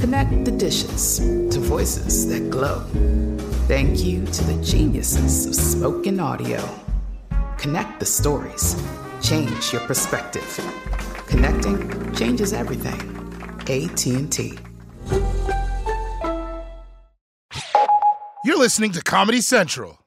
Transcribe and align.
Connect 0.00 0.46
the 0.46 0.50
dishes 0.50 1.18
to 1.18 1.60
voices 1.60 2.26
that 2.28 2.48
glow. 2.48 2.80
Thank 3.68 4.02
you 4.02 4.24
to 4.24 4.44
the 4.44 4.62
geniuses 4.64 5.44
of 5.44 5.54
spoken 5.54 6.18
audio. 6.18 6.58
Connect 7.58 8.00
the 8.00 8.06
stories. 8.06 8.82
Change 9.20 9.74
your 9.74 9.82
perspective. 9.82 10.58
Connecting 11.26 12.14
changes 12.14 12.54
everything. 12.54 12.98
AT&T. 13.68 14.58
You're 18.42 18.58
listening 18.58 18.92
to 18.92 19.02
Comedy 19.02 19.42
Central. 19.42 19.98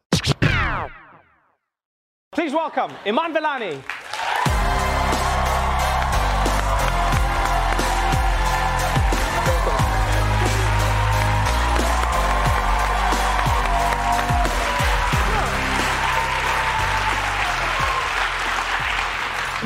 Please 2.32 2.52
welcome 2.52 2.92
Iman 3.06 3.32
Vellani. 3.32 4.03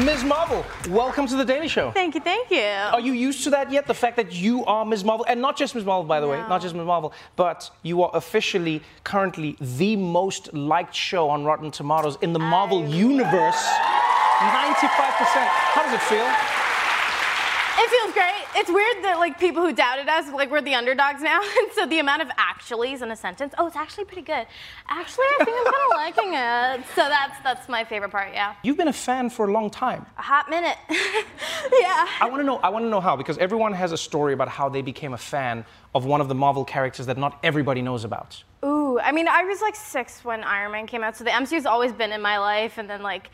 Ms. 0.06 0.24
Marvel, 0.24 0.64
welcome 0.90 1.26
to 1.26 1.36
the 1.36 1.44
Daily 1.44 1.68
Show. 1.68 1.90
Thank 1.90 2.14
you, 2.14 2.22
thank 2.22 2.52
you. 2.52 2.62
Are 2.62 3.00
you 3.00 3.14
used 3.14 3.44
to 3.46 3.50
that 3.50 3.72
yet? 3.72 3.88
The 3.88 3.96
fact 3.96 4.16
that 4.18 4.32
you 4.32 4.64
are 4.66 4.86
Ms. 4.86 5.04
Marvel, 5.04 5.26
and 5.28 5.42
not 5.42 5.58
just 5.58 5.74
Ms. 5.74 5.86
Marvel, 5.86 6.04
by 6.04 6.20
the 6.20 6.28
way, 6.28 6.38
not 6.48 6.62
just 6.62 6.76
Ms. 6.76 6.86
Marvel, 6.86 7.14
but 7.36 7.72
you 7.82 8.04
are 8.04 8.12
officially 8.14 8.84
currently 9.04 9.58
the 9.60 9.96
most 9.96 10.54
liked 10.54 10.94
show 10.94 11.30
on 11.30 11.46
Rotten 11.46 11.72
Tomatoes 11.72 12.20
in 12.22 12.32
the 12.32 12.38
Marvel 12.38 12.88
universe. 12.88 13.56
95%. 13.58 13.66
How 15.74 15.82
does 15.82 15.94
it 15.94 16.02
feel? 16.02 16.28
It 17.80 17.90
feels 17.90 18.14
great. 18.14 18.44
It's 18.56 18.70
weird 18.70 19.04
that 19.04 19.18
like 19.18 19.40
people 19.40 19.64
who 19.64 19.74
doubted 19.74 20.08
us, 20.10 20.32
like 20.32 20.52
we're 20.52 20.62
the 20.62 20.76
underdogs 20.76 21.22
now. 21.24 21.42
And 21.58 21.72
so 21.74 21.86
the 21.88 21.98
amount 22.00 22.22
of 22.22 22.30
actuallys 22.68 23.02
in 23.02 23.12
a 23.12 23.16
sentence, 23.16 23.54
oh, 23.58 23.68
it's 23.68 23.76
actually 23.76 24.06
pretty 24.06 24.22
good. 24.22 24.46
Actually, 24.88 25.26
I 25.40 25.44
think 25.46 25.58
I'm 25.58 25.66
kind 25.66 25.92
of 25.92 25.98
liking 25.98 26.34
it. 26.34 26.88
So 26.96 27.08
that's 27.08 27.40
that's 27.44 27.70
my 27.70 27.84
favorite 27.84 28.12
part. 28.12 28.34
Yeah, 28.34 28.56
You've 28.64 28.78
been 28.78 28.88
a 28.88 28.94
fan 28.94 29.30
for 29.30 29.48
a 29.48 29.52
long 29.52 29.70
time. 29.70 30.06
a 30.18 30.22
hot 30.22 30.50
minute. 30.50 30.78
yeah. 30.90 32.08
I 32.22 32.28
want 32.30 32.42
to 32.42 32.44
know. 32.46 32.58
I 32.58 32.70
want 32.70 32.86
to 32.86 32.90
know 32.90 33.00
how 33.02 33.16
because 33.16 33.38
everyone 33.38 33.74
has 33.74 33.92
a 33.92 33.98
story 33.98 34.34
about 34.34 34.50
how 34.50 34.70
they 34.70 34.82
became 34.82 35.14
a 35.14 35.18
fan 35.18 35.66
of 35.96 36.06
one 36.06 36.22
of 36.22 36.28
the 36.28 36.36
Marvel 36.36 36.66
characters 36.66 37.06
that 37.06 37.18
not 37.18 37.40
everybody 37.44 37.82
knows 37.82 38.04
about. 38.04 38.44
Ooh, 38.66 39.00
I 39.00 39.12
mean, 39.12 39.28
I 39.28 39.44
was 39.44 39.62
like 39.62 39.76
six 39.76 40.24
when 40.26 40.44
Iron 40.44 40.72
Man 40.72 40.88
came 40.88 41.04
out, 41.04 41.16
so 41.16 41.24
the 41.24 41.30
MCU's 41.32 41.66
always 41.66 41.92
been 41.92 42.12
in 42.12 42.22
my 42.22 42.38
life. 42.38 42.78
And 42.78 42.90
then 42.90 43.02
like, 43.02 43.30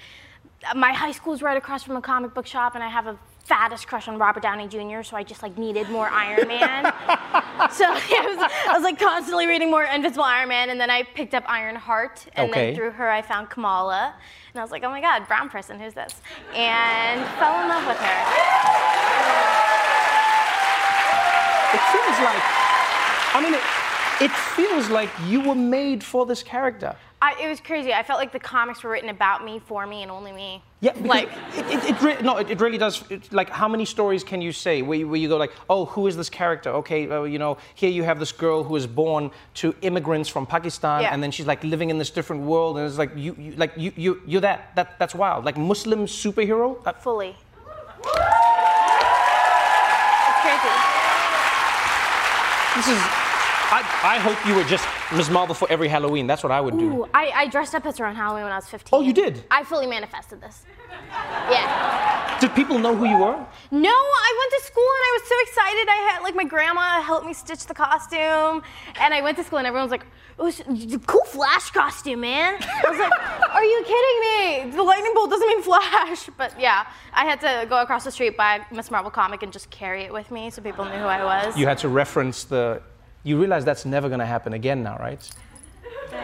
my 0.75 0.91
high 0.93 1.11
school's 1.11 1.41
right 1.41 1.57
across 1.57 1.83
from 1.83 1.95
a 1.97 2.01
comic 2.01 2.33
book 2.33 2.45
shop, 2.47 2.75
and 2.75 2.83
I 2.83 2.87
have 2.87 3.07
a 3.07 3.17
fattest 3.45 3.87
crush 3.87 4.07
on 4.07 4.17
Robert 4.17 4.41
Downey 4.41 4.67
Jr. 4.69 5.03
So 5.03 5.17
I 5.17 5.23
just 5.23 5.43
like 5.43 5.57
needed 5.57 5.89
more 5.89 6.07
Iron 6.09 6.47
Man. 6.47 6.83
so 7.71 7.85
I 7.89 8.25
was, 8.35 8.51
I 8.69 8.73
was 8.73 8.83
like 8.83 8.97
constantly 8.99 9.47
reading 9.47 9.69
more 9.69 9.83
Invincible 9.83 10.23
Iron 10.23 10.49
Man, 10.49 10.69
and 10.69 10.79
then 10.79 10.89
I 10.89 11.03
picked 11.03 11.33
up 11.33 11.43
Ironheart, 11.47 12.25
and 12.35 12.49
Okay. 12.49 12.67
then 12.67 12.75
through 12.75 12.91
her 12.91 13.09
I 13.09 13.21
found 13.21 13.49
Kamala, 13.49 14.13
and 14.53 14.59
I 14.59 14.63
was 14.63 14.71
like, 14.71 14.83
oh 14.83 14.89
my 14.89 15.01
God, 15.01 15.27
brown 15.27 15.49
person, 15.49 15.79
who's 15.79 15.93
this? 15.93 16.15
And 16.55 17.19
fell 17.39 17.61
in 17.61 17.67
love 17.69 17.85
with 17.87 17.97
her. 17.97 19.23
It 21.73 21.81
feels 21.91 22.19
like. 22.23 22.43
I 23.35 23.41
mean, 23.41 23.53
it, 23.55 23.61
it 24.23 24.31
feels 24.31 24.89
like 24.89 25.09
you 25.27 25.41
were 25.41 25.55
made 25.55 26.03
for 26.03 26.25
this 26.25 26.41
character. 26.43 26.95
I, 27.21 27.35
it 27.41 27.47
was 27.47 27.61
crazy. 27.61 27.93
I 27.93 28.03
felt 28.03 28.19
like 28.19 28.33
the 28.33 28.39
comics 28.39 28.83
were 28.83 28.89
written 28.89 29.09
about 29.09 29.45
me, 29.45 29.59
for 29.59 29.87
me, 29.87 30.01
and 30.03 30.11
only 30.11 30.33
me. 30.33 30.61
Yeah, 30.81 30.91
like. 30.99 31.29
it, 31.55 31.65
it, 31.73 31.83
it 31.91 32.01
re- 32.01 32.17
no, 32.21 32.37
it, 32.37 32.49
it 32.49 32.59
really 32.59 32.77
does. 32.77 33.09
It, 33.09 33.31
like, 33.31 33.49
how 33.49 33.69
many 33.69 33.85
stories 33.85 34.23
can 34.25 34.41
you 34.41 34.51
say 34.51 34.81
where 34.81 34.99
you, 34.99 35.07
where 35.07 35.17
you 35.17 35.29
go 35.29 35.37
like, 35.37 35.53
oh, 35.69 35.85
who 35.85 36.07
is 36.07 36.17
this 36.17 36.29
character? 36.29 36.69
Okay, 36.71 37.07
well, 37.07 37.25
you 37.25 37.39
know, 37.39 37.57
here 37.75 37.89
you 37.89 38.03
have 38.03 38.19
this 38.19 38.33
girl 38.33 38.63
who 38.63 38.75
is 38.75 38.85
born 38.85 39.31
to 39.55 39.73
immigrants 39.81 40.27
from 40.27 40.45
Pakistan, 40.45 41.01
Yeah. 41.01 41.13
and 41.13 41.23
then 41.23 41.31
she's 41.31 41.47
like 41.47 41.63
living 41.63 41.89
in 41.89 41.97
this 41.97 42.09
different 42.09 42.41
world, 42.43 42.77
and 42.77 42.85
it's 42.85 42.97
like 42.97 43.11
you, 43.15 43.35
you 43.39 43.53
like 43.55 43.71
you, 43.77 43.93
you, 43.95 44.21
you're 44.25 44.41
that. 44.41 44.75
That 44.75 44.99
that's 44.99 45.15
wild. 45.15 45.45
Like 45.45 45.57
Muslim 45.57 46.05
superhero. 46.05 46.77
Uh, 46.85 46.91
Fully. 46.93 47.29
It's 47.29 47.37
crazy. 50.41 50.73
this 52.75 52.87
is. 52.89 53.22
I, 53.73 53.79
I 54.03 54.19
hope 54.19 54.37
you 54.45 54.53
were 54.53 54.63
just 54.65 54.87
Ms. 55.11 55.31
Marvel 55.31 55.55
for 55.55 55.67
every 55.71 55.87
Halloween. 55.87 56.27
That's 56.27 56.43
what 56.43 56.51
I 56.51 56.61
would 56.61 56.77
do. 56.77 56.93
Ooh, 56.93 57.09
I, 57.11 57.31
I 57.35 57.47
dressed 57.47 57.73
up 57.73 57.87
as 57.87 57.97
her 57.97 58.05
on 58.05 58.15
Halloween 58.15 58.43
when 58.43 58.51
I 58.51 58.57
was 58.57 58.67
15. 58.67 58.89
Oh, 58.93 59.01
you 59.01 59.13
did? 59.13 59.43
I 59.49 59.63
fully 59.63 59.87
manifested 59.87 60.41
this. 60.41 60.61
Yeah. 61.49 62.37
Did 62.39 62.53
people 62.53 62.77
know 62.77 62.95
who 62.95 63.05
you 63.05 63.17
were? 63.17 63.45
No, 63.71 63.89
I 63.89 64.37
went 64.39 64.61
to 64.61 64.67
school 64.67 64.83
and 64.83 65.03
I 65.09 65.17
was 65.17 65.27
so 65.27 65.35
excited. 65.41 65.87
I 65.89 66.09
had 66.11 66.21
like 66.21 66.35
my 66.35 66.43
grandma 66.43 67.01
helped 67.01 67.25
me 67.25 67.33
stitch 67.33 67.65
the 67.65 67.73
costume, 67.73 68.61
and 68.99 69.13
I 69.13 69.21
went 69.21 69.37
to 69.37 69.43
school 69.43 69.57
and 69.57 69.65
everyone 69.65 69.89
was 69.89 69.91
like, 69.91 70.05
"It 70.37 70.41
was 70.41 70.59
a 70.93 70.99
cool 70.99 71.23
Flash 71.25 71.71
costume, 71.71 72.21
man." 72.21 72.57
I 72.61 72.89
was 72.89 72.99
like, 72.99 73.11
"Are 73.53 73.63
you 73.63 73.83
kidding 73.85 74.19
me? 74.69 74.75
The 74.75 74.83
lightning 74.83 75.13
bolt 75.15 75.29
doesn't 75.29 75.47
mean 75.47 75.61
Flash." 75.63 76.29
But 76.37 76.59
yeah, 76.59 76.85
I 77.13 77.25
had 77.25 77.39
to 77.41 77.65
go 77.69 77.81
across 77.81 78.03
the 78.03 78.11
street 78.11 78.35
buy 78.37 78.61
a 78.69 78.73
Miss 78.75 78.91
Marvel 78.91 79.11
comic 79.11 79.41
and 79.41 79.51
just 79.53 79.69
carry 79.69 80.03
it 80.03 80.13
with 80.13 80.29
me 80.29 80.49
so 80.49 80.61
people 80.61 80.85
knew 80.85 80.91
who 80.91 81.05
I 81.05 81.23
was. 81.23 81.57
You 81.57 81.65
had 81.65 81.77
to 81.79 81.89
reference 81.89 82.43
the. 82.43 82.81
You 83.23 83.37
realize 83.39 83.63
that's 83.65 83.85
never 83.85 84.07
going 84.09 84.19
to 84.19 84.25
happen 84.25 84.53
again 84.53 84.83
now, 84.83 84.97
right? 84.97 85.21
You 86.11 86.17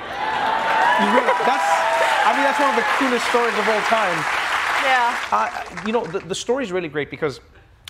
realize, 1.15 1.45
that's. 1.45 1.69
I 2.25 2.33
mean, 2.35 2.43
that's 2.43 2.59
one 2.59 2.69
of 2.69 2.75
the 2.75 2.85
coolest 2.97 3.25
stories 3.29 3.53
of 3.57 3.67
all 3.69 3.81
time. 3.81 4.17
yeah. 4.83 5.17
Uh, 5.31 5.83
you 5.85 5.93
know, 5.93 6.05
the, 6.05 6.19
the 6.19 6.35
story 6.35 6.63
is 6.63 6.71
really 6.71 6.89
great 6.89 7.09
because 7.09 7.39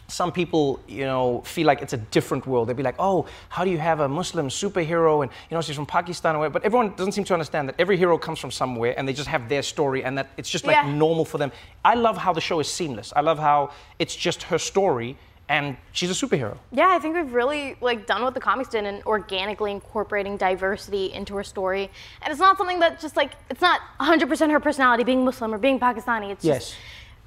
some 0.07 0.31
people, 0.31 0.79
you 0.87 1.05
know, 1.05 1.41
feel 1.41 1.65
like 1.67 1.81
it's 1.81 1.93
a 1.93 1.97
different 1.97 2.45
world. 2.47 2.67
They'd 2.69 2.77
be 2.77 2.83
like, 2.83 2.95
oh, 2.99 3.25
how 3.49 3.63
do 3.65 3.71
you 3.71 3.77
have 3.79 3.99
a 3.99 4.07
Muslim 4.07 4.47
superhero? 4.49 5.23
And, 5.23 5.31
you 5.49 5.55
know, 5.55 5.61
she's 5.61 5.75
from 5.75 5.85
Pakistan. 5.87 6.35
or 6.35 6.39
whatever. 6.39 6.53
But 6.53 6.63
everyone 6.65 6.95
doesn't 6.95 7.11
seem 7.13 7.23
to 7.25 7.33
understand 7.33 7.67
that 7.69 7.75
every 7.79 7.97
hero 7.97 8.17
comes 8.17 8.39
from 8.39 8.51
somewhere 8.51 8.93
and 8.97 9.07
they 9.07 9.13
just 9.13 9.27
have 9.27 9.49
their 9.49 9.61
story 9.63 10.03
and 10.03 10.17
that 10.17 10.29
it's 10.37 10.49
just 10.49 10.65
like 10.65 10.75
Yeah. 10.75 10.91
normal 10.91 11.25
for 11.25 11.37
them. 11.37 11.51
I 11.83 11.95
love 11.95 12.17
how 12.17 12.31
the 12.33 12.41
show 12.41 12.59
is 12.59 12.67
seamless. 12.71 13.11
I 13.15 13.21
love 13.21 13.39
how 13.39 13.71
it's 13.99 14.15
just 14.15 14.43
her 14.43 14.57
story 14.57 15.17
and 15.49 15.75
she's 15.91 16.09
a 16.11 16.13
superhero. 16.27 16.57
Yeah, 16.71 16.89
I 16.89 16.99
think 16.99 17.15
we've 17.15 17.33
really 17.33 17.75
like 17.81 18.05
done 18.05 18.21
what 18.21 18.35
the 18.35 18.39
comics 18.39 18.69
did 18.69 18.85
and 18.85 19.03
organically 19.05 19.71
incorporating 19.71 20.37
diversity 20.37 21.11
into 21.11 21.35
her 21.35 21.43
story. 21.43 21.89
And 22.21 22.31
it's 22.31 22.39
not 22.39 22.57
something 22.57 22.79
that 22.79 22.99
just 22.99 23.17
like 23.17 23.33
it's 23.49 23.59
not 23.61 23.81
100% 23.99 24.51
her 24.51 24.59
personality 24.59 25.03
being 25.03 25.25
Muslim 25.25 25.53
or 25.53 25.57
being 25.57 25.79
Pakistani. 25.79 26.29
It's 26.31 26.45
Yes. 26.45 26.69
just 26.69 26.75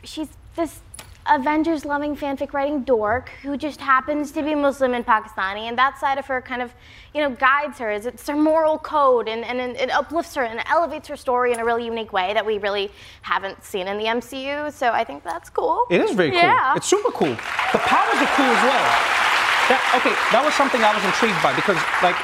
she's 0.04 0.28
this 0.54 0.80
Avengers 1.26 1.84
loving 1.84 2.16
fanfic 2.16 2.52
writing 2.52 2.82
dork 2.82 3.30
who 3.42 3.56
just 3.56 3.80
happens 3.80 4.32
to 4.32 4.42
be 4.42 4.54
Muslim 4.54 4.92
and 4.92 5.06
Pakistani 5.06 5.68
and 5.68 5.78
that 5.78 5.98
side 5.98 6.18
of 6.18 6.26
her 6.26 6.42
kind 6.42 6.60
of, 6.60 6.74
you 7.14 7.20
know, 7.20 7.30
guides 7.30 7.78
her. 7.78 7.90
It's- 7.90 8.06
It's 8.06 8.26
her 8.28 8.36
moral 8.36 8.76
code 8.78 9.28
and, 9.28 9.44
and 9.44 9.60
it 9.76 9.90
uplifts 9.90 10.34
her 10.34 10.42
and 10.42 10.60
elevates 10.68 11.06
her 11.08 11.16
story 11.16 11.52
in 11.52 11.60
a 11.60 11.64
really 11.64 11.84
unique 11.84 12.12
way 12.12 12.34
that 12.34 12.44
we 12.44 12.58
really 12.58 12.90
haven't 13.22 13.62
seen 13.64 13.86
in 13.86 13.98
the 13.98 14.04
MCU. 14.06 14.72
So 14.72 14.90
I 14.90 15.04
think 15.04 15.22
that's 15.22 15.48
cool. 15.48 15.84
It 15.90 16.00
is 16.00 16.10
very 16.12 16.30
cool. 16.32 16.40
Yeah. 16.40 16.74
It's 16.76 16.86
super 16.88 17.12
cool. 17.12 17.34
The 17.72 17.78
powers 17.86 18.18
are 18.20 18.32
cool 18.34 18.46
as 18.46 18.62
well. 18.66 18.88
That, 19.70 19.80
okay, 20.02 20.14
that 20.34 20.42
was 20.44 20.54
something 20.54 20.82
I 20.82 20.92
was 20.92 21.04
intrigued 21.06 21.38
by 21.40 21.54
because, 21.54 21.78
like, 22.02 22.18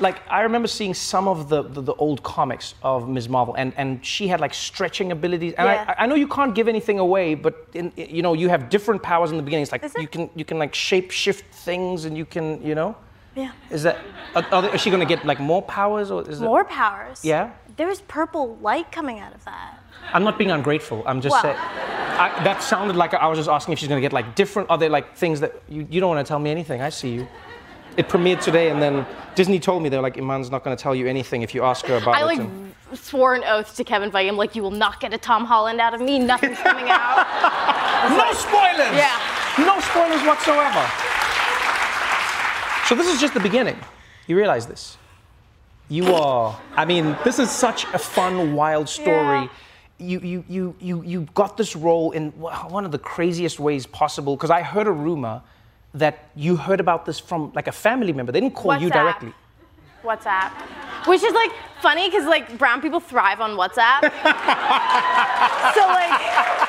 like 0.00 0.20
I 0.28 0.42
remember 0.42 0.68
seeing 0.68 0.94
some 0.94 1.28
of 1.28 1.48
the, 1.48 1.62
the, 1.62 1.80
the 1.80 1.94
old 1.94 2.22
comics 2.22 2.74
of 2.82 3.08
Ms. 3.08 3.28
Marvel, 3.28 3.54
and, 3.54 3.72
and 3.76 4.04
she 4.04 4.28
had 4.28 4.40
like 4.40 4.54
stretching 4.54 5.12
abilities. 5.12 5.54
And 5.56 5.66
Yeah. 5.66 5.94
I, 5.96 6.04
I 6.04 6.06
know 6.06 6.14
you 6.14 6.28
can't 6.28 6.54
give 6.54 6.68
anything 6.68 6.98
away, 6.98 7.34
but 7.34 7.68
in, 7.74 7.92
you 7.96 8.22
know 8.22 8.34
you 8.34 8.48
have 8.48 8.68
different 8.70 9.02
powers 9.02 9.30
in 9.30 9.36
the 9.36 9.42
beginning. 9.42 9.62
It's 9.62 9.72
like 9.72 9.84
it? 9.84 9.92
you 9.98 10.08
can 10.08 10.30
you 10.34 10.44
can 10.44 10.58
like 10.58 10.74
shape 10.74 11.10
shift 11.10 11.52
things, 11.54 12.04
and 12.04 12.16
you 12.16 12.24
can 12.24 12.62
you 12.64 12.74
know. 12.74 12.96
Yeah. 13.36 13.50
Is 13.70 13.82
that 13.82 13.98
are, 14.36 14.62
they- 14.62 14.72
is 14.72 14.80
she 14.80 14.90
gonna 14.90 15.04
get 15.04 15.24
like 15.24 15.40
more 15.40 15.62
powers 15.62 16.10
or 16.10 16.28
is 16.28 16.40
it? 16.40 16.44
More 16.44 16.64
powers. 16.64 17.24
Yeah? 17.24 17.50
There's 17.76 18.00
purple 18.02 18.56
light 18.62 18.92
coming 18.92 19.18
out 19.18 19.34
of 19.34 19.44
that. 19.44 19.80
I'm 20.12 20.22
not 20.22 20.38
being 20.38 20.52
ungrateful. 20.52 21.02
I'm 21.06 21.20
just 21.20 21.32
Well- 21.32 21.42
saying. 21.42 21.56
I, 21.56 22.44
that 22.44 22.62
sounded 22.62 22.94
like 22.94 23.12
I 23.12 23.26
was 23.26 23.38
just 23.38 23.48
asking 23.50 23.72
if 23.72 23.80
she's 23.80 23.88
gonna 23.88 24.00
get 24.00 24.12
like 24.12 24.36
different. 24.36 24.70
Are 24.70 24.78
there 24.78 24.88
like 24.88 25.16
things 25.16 25.40
that 25.40 25.60
you, 25.68 25.84
you 25.90 26.00
don't 26.00 26.14
want 26.14 26.24
to 26.24 26.28
tell 26.28 26.38
me 26.38 26.50
anything? 26.52 26.80
I 26.80 26.90
see 26.90 27.10
you. 27.14 27.26
It 27.96 28.08
premiered 28.08 28.40
today, 28.42 28.70
and 28.70 28.82
then 28.82 29.06
Disney 29.34 29.60
told 29.60 29.82
me 29.82 29.88
they're 29.88 30.00
like, 30.02 30.18
Iman's 30.18 30.50
not 30.50 30.64
gonna 30.64 30.76
tell 30.76 30.94
you 30.94 31.06
anything 31.06 31.42
if 31.42 31.54
you 31.54 31.62
ask 31.62 31.86
her 31.86 31.96
about 31.96 32.14
I 32.14 32.18
it. 32.18 32.22
I 32.22 32.24
like 32.24 32.38
and- 32.40 32.74
swore 32.94 33.34
an 33.34 33.42
oath 33.44 33.74
to 33.76 33.84
Kevin 33.84 34.10
Feige. 34.10 34.28
I'm 34.28 34.36
like, 34.36 34.54
you 34.54 34.62
will 34.62 34.70
not 34.70 35.00
get 35.00 35.12
a 35.12 35.18
Tom 35.18 35.44
Holland 35.44 35.80
out 35.80 35.94
of 35.94 36.00
me. 36.00 36.18
Nothing's 36.18 36.58
coming 36.58 36.86
out. 36.88 37.26
No 38.04 38.32
spoilers. 38.34 38.94
Yeah. 38.94 39.18
No 39.58 39.80
spoilers 39.80 40.20
whatsoever. 40.26 40.86
So 42.86 42.94
this 42.94 43.08
is 43.08 43.18
just 43.18 43.32
the 43.32 43.40
beginning. 43.40 43.78
You 44.26 44.36
realize 44.36 44.66
this? 44.66 44.98
You 45.88 46.14
are. 46.14 46.60
I 46.76 46.84
mean, 46.84 47.16
this 47.24 47.38
is 47.38 47.50
such 47.50 47.84
a 47.94 47.98
fun, 47.98 48.54
wild 48.54 48.90
story. 48.90 49.38
Yeah. 49.44 49.48
You, 49.96 50.20
you, 50.20 50.44
you, 50.48 50.76
you, 50.80 51.02
you 51.02 51.20
got 51.32 51.56
this 51.56 51.74
role 51.74 52.10
in 52.10 52.30
one 52.32 52.84
of 52.84 52.92
the 52.92 52.98
craziest 52.98 53.58
ways 53.58 53.86
possible. 53.86 54.36
Because 54.36 54.50
I 54.50 54.60
heard 54.60 54.86
a 54.86 54.92
rumor 54.92 55.40
that 55.94 56.28
you 56.34 56.56
heard 56.56 56.80
about 56.80 57.06
this 57.06 57.20
from 57.20 57.52
like 57.54 57.68
a 57.68 57.72
family 57.72 58.12
member. 58.12 58.32
They 58.32 58.40
didn't 58.40 58.56
call 58.56 58.76
you 58.78 58.90
directly. 58.90 59.32
WhatsApp. 60.02 60.50
Which 61.06 61.22
is 61.22 61.32
like 61.32 61.52
funny 61.80 62.08
because 62.08 62.26
like 62.26 62.58
brown 62.58 62.82
people 62.82 63.00
thrive 63.00 63.40
on 63.40 63.52
WhatsApp. 63.56 64.00
so 65.74 65.86
like 65.86 66.63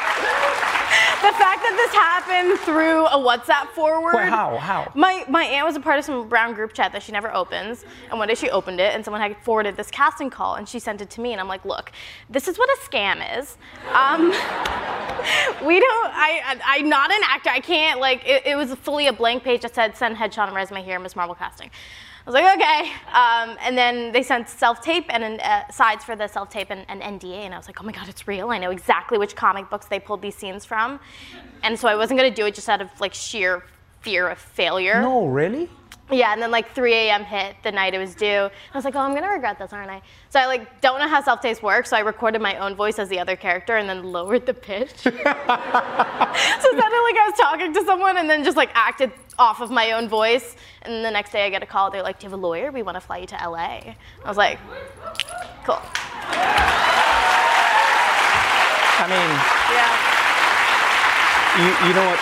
the 1.25 1.37
fact 1.37 1.61
that 1.63 1.75
this 1.75 1.93
happened 1.93 2.59
through 2.59 3.05
a 3.07 3.17
WhatsApp 3.17 3.69
forward. 3.69 4.13
Wait, 4.15 4.29
how? 4.29 4.57
How? 4.57 4.91
My 4.93 5.25
my 5.27 5.43
aunt 5.43 5.65
was 5.65 5.75
a 5.75 5.79
part 5.79 5.97
of 5.97 6.05
some 6.05 6.29
brown 6.29 6.53
group 6.53 6.73
chat 6.73 6.91
that 6.91 7.01
she 7.01 7.11
never 7.11 7.33
opens, 7.33 7.83
and 8.11 8.19
one 8.19 8.27
day 8.27 8.35
she 8.35 8.49
opened 8.51 8.79
it, 8.79 8.93
and 8.93 9.03
someone 9.03 9.21
had 9.21 9.35
forwarded 9.41 9.75
this 9.75 9.89
casting 9.89 10.29
call, 10.29 10.55
and 10.55 10.69
she 10.69 10.77
sent 10.77 11.01
it 11.01 11.09
to 11.11 11.21
me, 11.21 11.31
and 11.31 11.41
I'm 11.41 11.47
like, 11.47 11.65
look, 11.65 11.91
this 12.29 12.47
is 12.47 12.59
what 12.59 12.69
a 12.69 12.77
scam 12.81 13.39
is. 13.39 13.57
Um, 13.91 14.29
we 15.65 15.79
don't. 15.79 16.11
I, 16.13 16.41
I 16.45 16.59
I'm 16.77 16.89
not 16.89 17.11
an 17.11 17.21
actor. 17.23 17.49
I 17.49 17.59
can't 17.59 17.99
like. 17.99 18.27
It, 18.27 18.45
it 18.45 18.55
was 18.55 18.75
fully 18.75 19.07
a 19.07 19.13
blank 19.13 19.43
page 19.43 19.61
that 19.61 19.73
said 19.73 19.97
send 19.97 20.17
headshot 20.17 20.47
and 20.47 20.55
resume 20.55 20.83
here, 20.83 20.99
Miss 20.99 21.15
Marvel 21.15 21.35
casting. 21.35 21.71
I 22.25 22.31
was 22.31 22.33
like, 22.33 22.55
okay. 22.57 22.91
Um, 23.13 23.57
and 23.61 23.77
then 23.77 24.11
they 24.11 24.23
sent 24.23 24.49
self 24.49 24.81
tape 24.81 25.05
and 25.09 25.39
uh, 25.39 25.69
sides 25.69 26.03
for 26.03 26.15
the 26.15 26.27
self 26.27 26.49
tape 26.49 26.71
and 26.71 26.83
an 26.89 26.99
NDA, 27.19 27.45
and 27.45 27.53
I 27.53 27.57
was 27.57 27.67
like, 27.67 27.79
oh 27.79 27.85
my 27.85 27.91
god, 27.91 28.09
it's 28.09 28.27
real. 28.27 28.49
I 28.49 28.57
know 28.57 28.71
exactly 28.71 29.19
which 29.19 29.35
comic 29.35 29.69
books 29.69 29.85
they 29.85 29.99
pulled 29.99 30.23
these 30.23 30.35
scenes 30.35 30.65
from, 30.65 30.99
and 31.61 31.77
so 31.77 31.87
I 31.87 31.95
wasn't 31.95 32.17
gonna 32.17 32.31
do 32.33 32.47
it 32.47 32.55
just 32.55 32.67
out 32.67 32.81
of 32.81 32.89
like 32.99 33.13
sheer 33.13 33.63
fear 34.01 34.27
of 34.29 34.39
failure. 34.39 35.01
No, 35.01 35.27
really? 35.27 35.69
Yeah, 36.11 36.33
and 36.33 36.41
then 36.41 36.51
like 36.51 36.71
3 36.75 36.93
a.m. 36.93 37.23
hit 37.23 37.55
the 37.63 37.71
night 37.71 37.95
it 37.95 37.97
was 37.97 38.13
due. 38.13 38.27
I 38.27 38.51
was 38.75 38.85
like, 38.85 38.93
oh, 38.95 38.99
I'm 38.99 39.15
gonna 39.15 39.29
regret 39.29 39.57
this, 39.57 39.73
aren't 39.73 39.89
I? 39.89 40.03
So 40.29 40.39
I 40.39 40.45
like 40.45 40.79
don't 40.79 40.99
know 40.99 41.07
how 41.07 41.19
self-tapes 41.23 41.63
works, 41.63 41.89
so 41.89 41.97
I 41.97 42.01
recorded 42.01 42.41
my 42.43 42.57
own 42.57 42.75
voice 42.75 42.99
as 42.99 43.09
the 43.09 43.17
other 43.19 43.35
character 43.35 43.77
and 43.77 43.89
then 43.89 44.03
lowered 44.03 44.45
the 44.45 44.53
pitch. 44.53 44.91
so 44.97 45.09
it 45.09 45.23
sounded 45.23 45.41
like 45.43 45.57
I 47.17 47.25
was 47.27 47.33
talking 47.39 47.73
to 47.73 47.83
someone 47.85 48.17
and 48.17 48.29
then 48.29 48.43
just 48.43 48.55
like 48.55 48.69
acted 48.75 49.11
off 49.39 49.61
of 49.61 49.71
my 49.71 49.93
own 49.93 50.07
voice. 50.07 50.55
And 50.83 51.03
the 51.03 51.09
next 51.09 51.31
day 51.31 51.43
I 51.43 51.49
get 51.49 51.63
a 51.63 51.65
call, 51.65 51.89
they're 51.89 52.03
like, 52.03 52.19
Do 52.19 52.25
you 52.25 52.29
have 52.29 52.37
a 52.39 52.41
lawyer? 52.41 52.71
We 52.71 52.83
wanna 52.83 53.01
fly 53.01 53.17
you 53.17 53.25
to 53.27 53.35
LA. 53.35 53.57
I 53.57 53.95
was 54.27 54.37
like, 54.37 54.59
cool. 55.65 55.81
I 58.97 59.07
mean, 59.09 59.29
Yeah. 59.73 59.91
you, 61.65 61.87
you 61.87 61.93
know 61.95 62.05
what? 62.05 62.19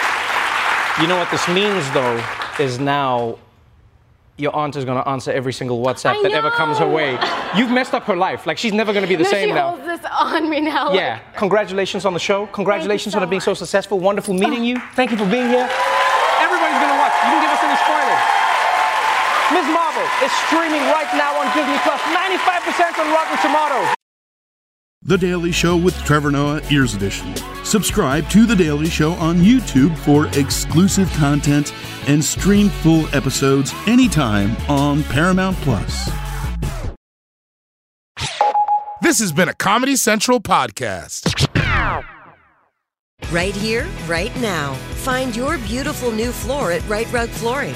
You 1.02 1.08
know 1.08 1.18
what 1.18 1.30
this 1.32 1.48
means, 1.50 1.92
though, 1.92 2.24
is 2.64 2.80
now 2.80 3.38
your 4.38 4.56
aunt 4.56 4.76
is 4.76 4.84
going 4.86 5.02
to 5.02 5.08
answer 5.08 5.32
every 5.32 5.54
single 5.54 5.84
WhatsApp 5.84 6.18
I 6.18 6.24
that 6.24 6.32
ever 6.32 6.50
comes 6.52 6.78
her 6.80 6.88
way. 6.90 7.18
You've 7.56 7.70
messed 7.72 7.94
up 7.94 8.04
her 8.06 8.16
life. 8.16 8.48
Like 8.48 8.58
she's 8.58 8.74
never 8.74 8.92
going 8.92 9.04
to 9.04 9.08
be 9.10 9.16
the 9.16 9.24
No, 9.24 9.30
same 9.30 9.50
she 9.50 9.54
now. 9.54 9.72
holds 9.78 9.86
this 9.86 10.02
on 10.12 10.50
me 10.50 10.62
now. 10.62 10.90
like- 10.90 10.96
Yeah. 11.00 11.20
Congratulations 11.38 12.06
on 12.06 12.14
the 12.14 12.20
show. 12.20 12.48
Congratulations 12.48 13.14
so 13.14 13.20
on 13.20 13.24
it 13.24 13.30
being 13.30 13.42
so 13.42 13.54
successful. 13.54 14.00
Wonderful 14.00 14.34
meeting 14.34 14.64
you. 14.64 14.80
Thank 14.96 15.12
you 15.12 15.18
for 15.18 15.30
being 15.30 15.50
here. 15.50 15.70
Everybody's 16.42 16.80
going 16.82 16.94
to 16.94 17.00
watch. 17.00 17.14
You 17.26 17.30
can 17.30 17.42
give 17.46 17.54
us 17.54 17.62
any 17.62 17.78
spoilers. 17.86 18.24
Ms. 19.54 19.68
Marvel 19.70 20.08
is 20.26 20.32
streaming 20.50 20.82
right 20.90 21.12
now 21.14 21.38
on 21.38 21.46
Disney 21.54 21.78
Plus. 21.86 22.02
95% 22.10 22.98
on 23.00 23.08
Rotten 23.14 23.38
Tomatoes. 23.38 23.94
The 25.06 25.18
Daily 25.18 25.52
Show 25.52 25.76
with 25.76 25.98
Trevor 26.06 26.32
Noah, 26.32 26.62
Ears 26.72 26.94
Edition. 26.94 27.36
Subscribe 27.66 28.30
to 28.30 28.46
The 28.46 28.56
Daily 28.56 28.86
Show 28.86 29.12
on 29.16 29.36
YouTube 29.36 29.98
for 29.98 30.28
exclusive 30.28 31.12
content 31.16 31.74
and 32.08 32.24
stream 32.24 32.70
full 32.70 33.14
episodes 33.14 33.74
anytime 33.86 34.56
on 34.70 35.04
Paramount 35.04 35.58
Plus. 35.58 36.10
This 39.02 39.20
has 39.20 39.34
been 39.34 39.50
a 39.50 39.54
Comedy 39.54 39.98
Central 39.98 40.40
podcast. 40.40 41.50
Right 43.30 43.56
here, 43.56 43.86
right 44.08 44.34
now. 44.40 44.74
Find 45.04 45.36
your 45.36 45.58
beautiful 45.58 46.14
new 46.14 46.32
floor 46.32 46.72
at 46.72 46.88
Rite 46.88 47.12
Rug 47.12 47.28
Flooring. 47.28 47.76